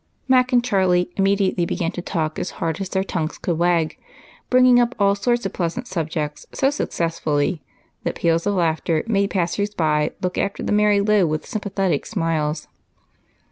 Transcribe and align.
Mac 0.27 0.51
and 0.51 0.63
Charlie 0.63 1.11
immediately 1.15 1.63
began 1.63 1.91
to 1.91 2.01
talk 2.01 2.39
as 2.39 2.49
hard 2.57 2.81
as 2.81 2.89
their 2.89 3.03
tongues 3.03 3.37
could 3.37 3.59
wag, 3.59 3.99
bringing 4.49 4.79
up 4.79 4.95
all 4.97 5.13
sorts 5.13 5.45
of 5.45 5.53
pleasant 5.53 5.87
subjects 5.87 6.47
so 6.55 6.71
successfully 6.71 7.61
that 8.01 8.15
peals 8.15 8.47
of 8.47 8.55
laughter 8.55 9.03
made 9.05 9.29
passersby 9.29 10.09
look 10.23 10.39
after 10.39 10.63
the 10.63 10.71
merry 10.71 11.01
load 11.01 11.27
with 11.27 11.45
sympathetic 11.45 12.07
smiles. 12.07 12.67